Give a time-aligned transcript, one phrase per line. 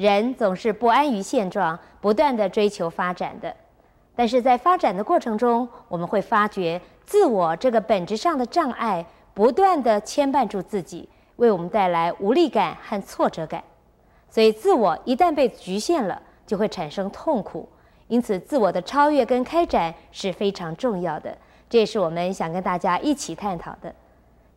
[0.00, 3.54] 人总是不安于现状，不断地追求发展的。
[4.16, 11.06] 但是在发展的过程中，我们会发觉自我这个本质上的障碍，不断地牵绊住自己，
[11.36, 13.62] 为我们带来无力感和挫折感。
[14.30, 17.68] 所以，自我一旦被局限了，就会产生痛苦。
[18.08, 21.36] 因此，自我的超越跟开展是非常重要的。
[21.68, 23.94] 这也是我们想跟大家一起探讨的。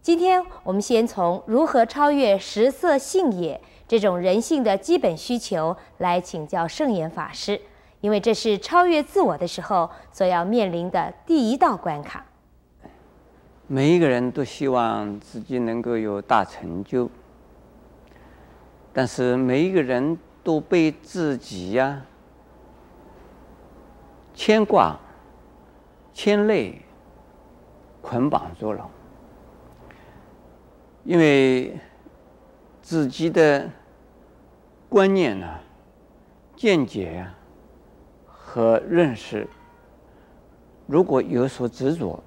[0.02, 3.60] 今天我们先从如何超越食色性也
[3.94, 7.62] 这种人性的基本需求来请教圣严法师，
[8.02, 12.26] 因为这是超越自我的时候所要面临的第一道关卡。
[13.68, 17.08] 每一个人都希望自己能够有大成就，
[18.92, 22.02] 但是每一个人都被自己呀、
[24.34, 25.00] 牵挂、
[26.16, 26.82] 牵累、
[28.02, 28.90] 捆绑住了。
[31.04, 31.78] 因为
[32.82, 33.70] 自己的
[34.94, 35.48] 观念呢、
[36.56, 37.34] 见解啊
[38.28, 39.48] 和认识，
[40.86, 42.24] 如果有所执着，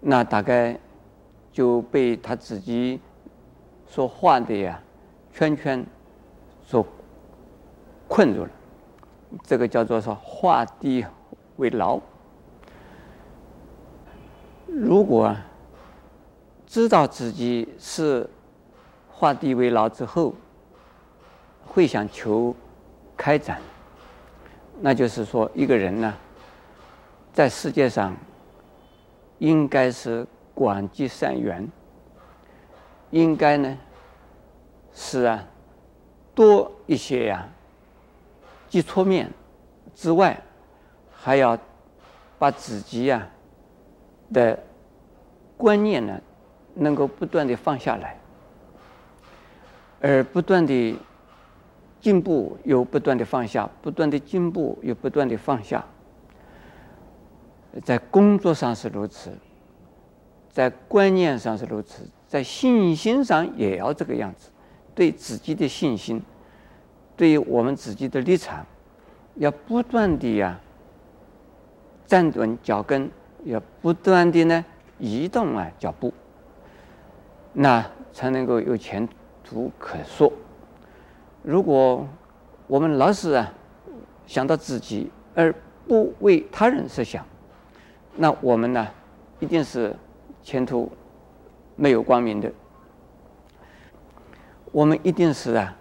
[0.00, 0.80] 那大概
[1.52, 2.98] 就被他自己
[3.86, 4.80] 所画的呀
[5.34, 5.84] 圈圈
[6.62, 6.86] 所
[8.08, 8.50] 困住了。
[9.42, 11.04] 这个叫做说画地
[11.56, 12.00] 为牢。
[14.66, 15.36] 如果
[16.66, 18.26] 知道自己是
[19.10, 20.32] 画地为牢之后，
[21.66, 22.54] 会想求
[23.16, 23.60] 开展，
[24.80, 26.14] 那就是说，一个人呢，
[27.32, 28.16] 在世界上
[29.38, 31.68] 应该是广结善缘，
[33.10, 33.78] 应该呢
[34.92, 35.44] 是啊
[36.34, 37.48] 多一些呀
[38.68, 39.30] 接触面
[39.94, 40.40] 之外，
[41.12, 41.58] 还要
[42.38, 43.26] 把自己呀
[44.32, 44.58] 的
[45.56, 46.20] 观念呢。
[46.76, 48.18] 能够不断的放下来，
[50.00, 50.98] 而不断的
[52.04, 55.82] 进步又不断的放下，不断的进步又不断的放下。
[57.82, 59.30] 在工作上是如此，
[60.50, 64.50] 在观念上是如此，在信心上也要这个样子。
[64.94, 66.22] 对自己的信心，
[67.16, 68.66] 对于我们自己的立场，
[69.36, 70.60] 要不断的呀
[72.04, 73.10] 站稳脚跟，
[73.44, 74.62] 要不断的呢
[74.98, 76.12] 移动啊脚步。
[77.54, 77.82] 那
[78.12, 79.08] 才能够有前
[79.42, 80.30] 途可说。
[81.44, 82.08] 如果
[82.66, 83.52] 我们老是啊
[84.26, 85.54] 想到自己而
[85.86, 87.22] 不为他人设想，
[88.16, 88.88] 那我们呢
[89.40, 89.94] 一定是
[90.42, 90.90] 前途
[91.76, 92.50] 没有光明的。
[94.72, 95.76] 我们一定是啊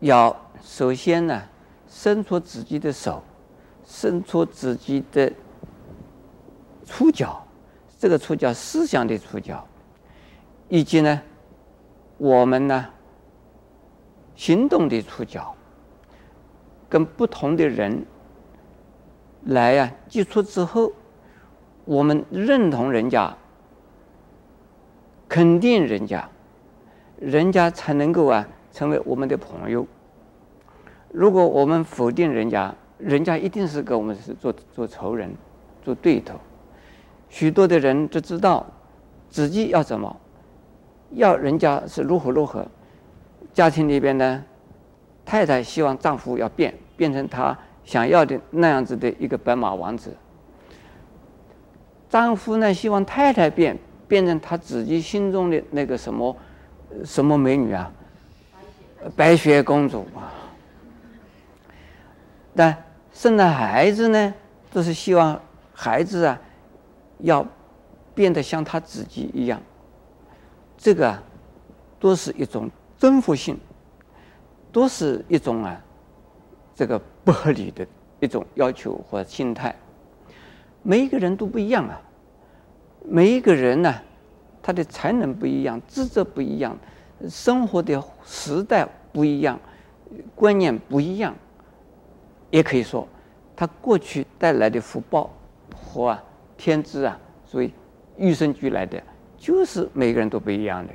[0.00, 1.40] 要首先呢
[1.86, 3.22] 伸出自己的手，
[3.84, 5.32] 伸出自己的
[6.84, 7.46] 触角，
[7.96, 9.64] 这个触角思想的触角。
[10.68, 11.22] 以及呢，
[12.16, 12.88] 我们呢，
[14.34, 15.54] 行动的触角，
[16.88, 18.04] 跟不同的人
[19.44, 20.92] 来呀、啊、接触之后，
[21.84, 23.36] 我们认同人家，
[25.28, 26.28] 肯定人家，
[27.18, 29.86] 人家才能够啊成为我们的朋友。
[31.10, 35.32] 如果我们否定人家，人家一定是跟我们是做做仇人，
[35.82, 36.34] 做对头。
[37.28, 38.66] 许多的人都知道
[39.28, 40.16] 自己要怎么。
[41.10, 42.66] 要人家是如何如何，
[43.54, 44.44] 家庭里边呢，
[45.24, 50.14] 太太希望丈夫要变，变成她想要的那样子的一个白马王子。
[52.10, 56.36] 丈夫呢希望太太变，变成他自己心中的那个什么
[57.04, 57.90] 什么美女啊，
[59.16, 60.30] 白雪公主啊。
[62.54, 64.34] 但生了孩子呢，
[64.72, 65.40] 都是希望
[65.72, 66.40] 孩子啊，
[67.18, 67.44] 要
[68.14, 69.60] 变得像他自己一样。
[70.76, 71.22] 这个啊，
[71.98, 72.70] 都是一种
[73.04, 73.54] 征服性，
[74.72, 75.78] 都是一种啊，
[76.74, 77.86] 这个不合理的
[78.18, 79.76] 一种要求或心态。
[80.82, 82.00] 每一个人都不一样啊，
[83.04, 83.94] 每一个人呢、
[84.62, 86.74] 他的才能不一样，职责不一样，
[87.28, 89.60] 生活的时代不一样，
[90.34, 91.34] 观念不一样，
[92.48, 93.06] 也可以说，
[93.54, 95.30] 他过去带来的福报
[95.76, 96.24] 和啊
[96.56, 97.70] 天资啊，所以
[98.16, 98.98] 与生俱来的。
[99.36, 100.94] 就是每个人都不一样的，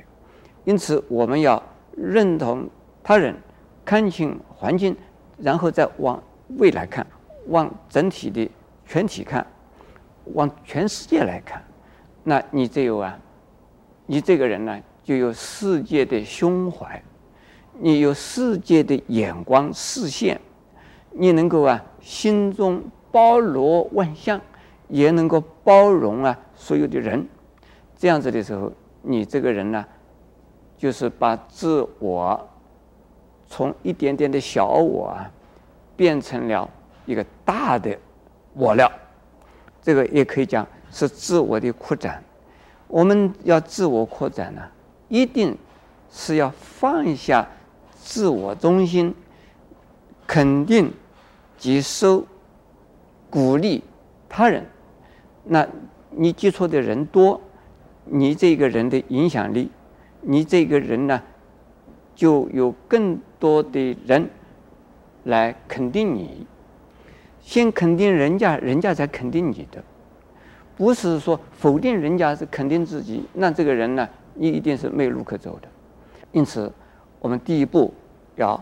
[0.66, 1.59] 因此我们要
[2.01, 2.69] 认同
[3.04, 3.36] 他人，
[3.84, 4.96] 看清环境，
[5.38, 6.22] 然后再往
[6.57, 7.06] 未来看，
[7.48, 8.50] 往整体的
[8.86, 9.46] 全体看，
[10.34, 11.62] 往全世界来看，
[12.24, 13.19] 那你只有啊，
[14.06, 17.01] 你这个人呢，就有世界的胸怀，
[17.74, 20.40] 你有世界的眼光视线，
[21.12, 24.40] 你能够啊，心中包罗万象，
[24.88, 27.28] 也能够包容啊所有的人。
[27.98, 29.86] 这样子的时候，你这个人呢，
[30.80, 32.50] 就是把自我
[33.50, 35.30] 从一点点的小我啊，
[35.98, 36.68] 变成了
[37.06, 37.96] 一个大的
[38.54, 38.90] 我了。
[39.81, 42.24] 这个也可以讲是自我的扩展。
[42.88, 44.62] 我们要自我扩展呢，
[45.10, 45.56] 一定
[46.10, 47.46] 是要放下
[47.96, 49.14] 自我中心，
[50.25, 50.92] 肯定、
[51.58, 52.25] 接受、
[53.30, 53.84] 鼓励
[54.30, 54.66] 他人。
[55.44, 55.68] 那
[56.12, 57.40] 你接触的人多，
[58.06, 59.70] 你这个人的影响力，
[60.21, 61.21] 你这个人呢，
[62.16, 64.30] 就有更多的人
[65.24, 66.45] 来肯定你。
[67.42, 69.83] 先肯定人家，人家才肯定你的，
[70.75, 73.25] 不是说否定人家是肯定自己。
[73.33, 75.68] 那这个人呢，你一定是没路可走的。
[76.31, 76.72] 因此，
[77.19, 77.92] 我们第一步
[78.36, 78.62] 要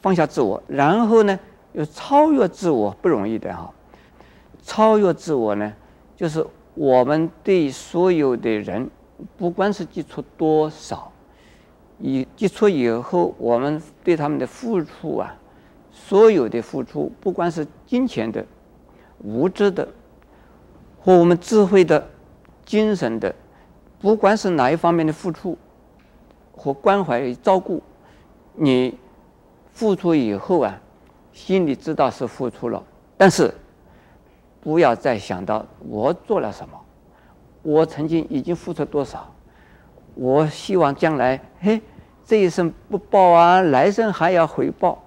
[0.00, 1.36] 放下自我，然后呢，
[1.72, 3.72] 要超越自我，不容易的哈。
[4.62, 5.72] 超越自我呢，
[6.14, 8.88] 就是我们对所有的人，
[9.36, 11.10] 不管是接触多少，
[11.98, 15.36] 以接触以后，我们对他们的付出啊。
[15.94, 18.44] 所有的付出，不管是金钱的、
[19.24, 19.86] 物质的，
[20.98, 22.08] 或我们智慧的、
[22.64, 23.32] 精神的，
[24.00, 25.56] 不管是哪一方面的付出
[26.56, 27.82] 和关怀与照顾，
[28.54, 28.98] 你
[29.70, 30.80] 付出以后啊，
[31.32, 32.82] 心里知道是付出了，
[33.18, 33.54] 但是
[34.62, 36.80] 不要再想到我做了什么，
[37.62, 39.32] 我曾经已经付出多少，
[40.14, 41.80] 我希望将来嘿
[42.24, 45.02] 这一生不报啊，来生还要回报。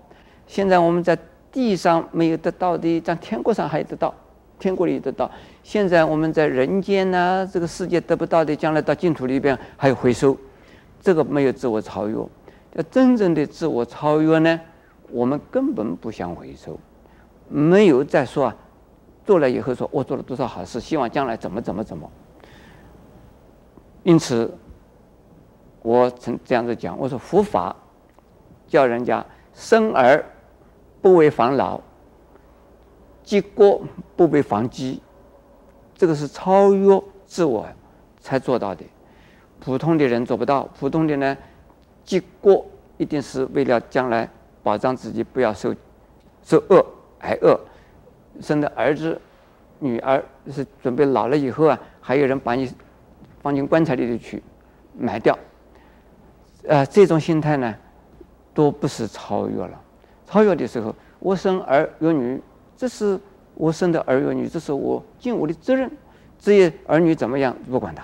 [0.48, 1.18] 现在我们在
[1.52, 4.14] 地上没有得到的，在天国上还得到，
[4.60, 5.30] 天国里得到。
[5.64, 10.38] 现在我们在人间呢、这个世界得不到的，将来到净土里边还有回收。
[11.02, 12.16] 这个没有自我超越，
[12.74, 14.60] 要真正的自我超越呢，
[15.12, 16.80] 我们根本不想回收，
[17.48, 18.56] 没有再说啊，
[19.26, 22.10] 做了以后说我做了多少好事，希望将来怎么怎么怎么。
[24.06, 24.50] 因此，
[25.82, 27.76] 我曾这样子讲，我说佛法
[28.66, 30.24] 叫人家生而。
[31.02, 31.80] 不为防老，
[33.22, 33.80] 积国
[34.16, 35.00] 不为防饥，
[35.94, 37.64] 这个是超越自我
[38.20, 38.84] 才做到的。
[39.60, 40.64] 普通的人做不到。
[40.80, 41.38] 普通的呢，
[42.04, 42.66] 积国
[42.98, 44.28] 一定是为了将来
[44.64, 45.76] 保障自己不要受
[46.42, 46.84] 受饿
[47.20, 47.56] 挨饿，
[48.42, 49.22] 生的儿子、
[49.78, 52.74] 女儿是准备老了以后啊，还有人把你
[53.46, 54.42] 放进棺材里头去
[54.98, 55.38] 埋掉。
[56.68, 57.76] 呃，这种心态呢，
[58.56, 59.80] 都不是超越了。
[60.26, 62.42] 超越的时候，我生儿育女，
[62.76, 63.20] 这是
[63.54, 65.92] 我生的儿育女，这是我尽我的责任。
[66.40, 68.04] 至于儿女怎么样，不管他。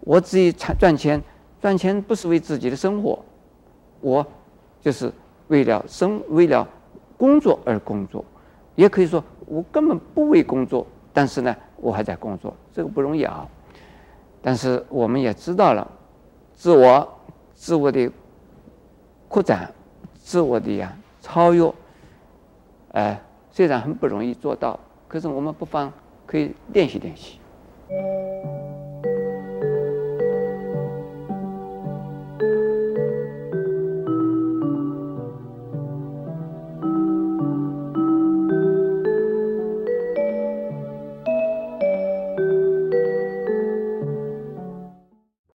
[0.00, 1.22] 我自己赚赚钱，
[1.58, 3.24] 赚钱不是为自己的生活，
[4.02, 4.26] 我
[4.82, 5.10] 就是
[5.48, 6.68] 为了生，为了
[7.16, 8.22] 工作而工作。
[8.74, 13.48] 也可以说，我根本不为工作，但是呢，我还在工作，这个不容易啊。
[14.42, 15.88] 但是我们也知道了，
[16.54, 17.08] 自我、
[17.54, 18.10] 自我的
[19.28, 19.72] 扩展、
[20.14, 20.94] 自我的呀。
[21.20, 21.72] 超越，
[22.90, 23.22] 哎，
[23.52, 25.92] 虽然很不容易做到，可是我们不妨
[26.26, 27.38] 可以练习练习。